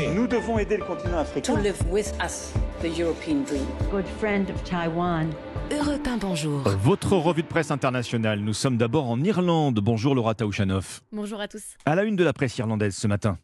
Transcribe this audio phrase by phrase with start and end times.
[0.00, 0.14] marché.
[0.14, 1.54] Nous devons aider le continent africain.
[1.54, 2.52] to live with us
[2.82, 3.66] the European dream.
[3.90, 5.30] good friend of Taiwan.
[5.70, 6.62] Europe 1, bonjour.
[6.82, 8.40] Votre revue de presse internationale.
[8.40, 9.78] Nous sommes d'abord en Irlande.
[9.80, 11.00] Bonjour Laura Taouchanoff.
[11.12, 11.62] Bonjour à tous.
[11.86, 13.38] À la une de la presse irlandaise ce matin.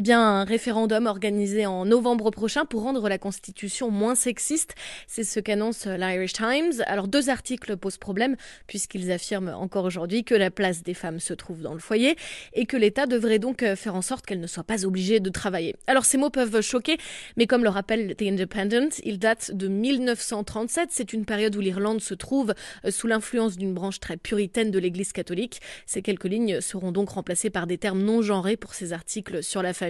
[0.00, 4.74] Eh bien, un référendum organisé en novembre prochain pour rendre la Constitution moins sexiste,
[5.06, 6.82] c'est ce qu'annonce l'Irish Times.
[6.86, 8.36] Alors, deux articles posent problème,
[8.66, 12.16] puisqu'ils affirment encore aujourd'hui que la place des femmes se trouve dans le foyer
[12.54, 15.76] et que l'État devrait donc faire en sorte qu'elles ne soient pas obligées de travailler.
[15.86, 16.96] Alors, ces mots peuvent choquer,
[17.36, 20.88] mais comme le rappelle The Independent, ils datent de 1937.
[20.92, 22.54] C'est une période où l'Irlande se trouve
[22.88, 25.60] sous l'influence d'une branche très puritaine de l'Église catholique.
[25.84, 29.60] Ces quelques lignes seront donc remplacées par des termes non genrés pour ces articles sur
[29.60, 29.89] la famille.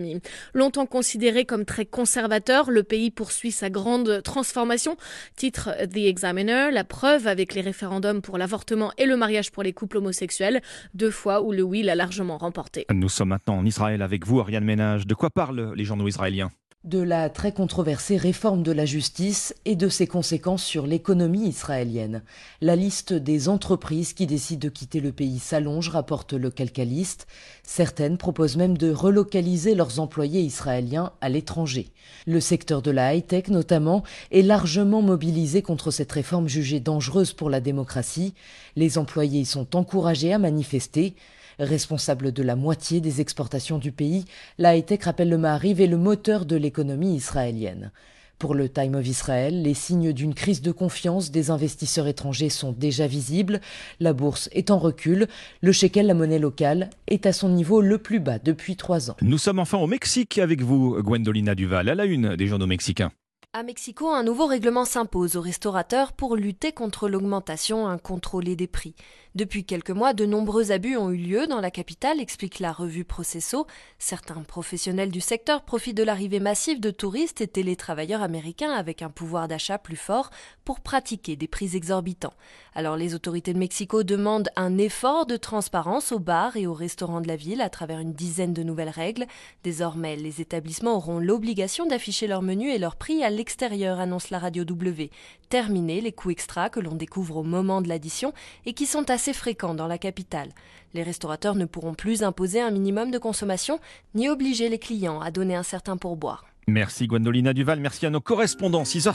[0.54, 4.96] Longtemps considéré comme très conservateur, le pays poursuit sa grande transformation.
[5.36, 9.72] Titre The Examiner, la preuve avec les référendums pour l'avortement et le mariage pour les
[9.72, 10.60] couples homosexuels,
[10.94, 12.86] deux fois où le oui l'a largement remporté.
[12.92, 15.06] Nous sommes maintenant en Israël avec vous, Ariane Ménage.
[15.06, 16.50] De quoi parlent les journaux israéliens?
[16.84, 22.22] De la très controversée réforme de la justice et de ses conséquences sur l'économie israélienne.
[22.62, 27.26] La liste des entreprises qui décident de quitter le pays s'allonge, rapporte le calcaliste.
[27.64, 31.90] Certaines proposent même de relocaliser leurs employés israéliens à l'étranger.
[32.26, 37.50] Le secteur de la high-tech notamment est largement mobilisé contre cette réforme jugée dangereuse pour
[37.50, 38.32] la démocratie.
[38.74, 41.14] Les employés sont encouragés à manifester.
[41.60, 44.24] Responsable de la moitié des exportations du pays,
[44.56, 47.92] la high-tech rappelle le Maariv est le moteur de l'économie israélienne.
[48.38, 52.72] Pour le Time of Israel, les signes d'une crise de confiance des investisseurs étrangers sont
[52.72, 53.60] déjà visibles.
[54.00, 55.28] La bourse est en recul.
[55.60, 59.16] Le shekel, la monnaie locale, est à son niveau le plus bas depuis trois ans.
[59.20, 63.10] Nous sommes enfin au Mexique avec vous, Gwendolina Duval, à la une des journaux mexicains.
[63.52, 68.94] À Mexico, un nouveau règlement s'impose aux restaurateurs pour lutter contre l'augmentation incontrôlée des prix.
[69.34, 73.04] Depuis quelques mois, de nombreux abus ont eu lieu dans la capitale, explique la revue
[73.04, 73.66] Processo.
[73.98, 79.10] Certains professionnels du secteur profitent de l'arrivée massive de touristes et télétravailleurs américains avec un
[79.10, 80.30] pouvoir d'achat plus fort
[80.64, 82.34] pour pratiquer des prix exorbitants.
[82.74, 87.20] Alors les autorités de Mexico demandent un effort de transparence aux bars et aux restaurants
[87.20, 89.26] de la ville à travers une dizaine de nouvelles règles.
[89.64, 94.38] Désormais, les établissements auront l'obligation d'afficher leurs menus et leurs prix à l'extérieur, annonce la
[94.38, 95.10] radio W.
[95.48, 98.34] Terminer les coûts extra que l'on découvre au moment de l'addition
[98.66, 100.50] et qui sont assez fréquents dans la capitale.
[100.92, 103.80] Les restaurateurs ne pourront plus imposer un minimum de consommation
[104.14, 106.44] ni obliger les clients à donner un certain pourboire.
[106.66, 108.82] Merci Gwendolina Duval, merci à nos correspondants.
[108.82, 109.14] 6h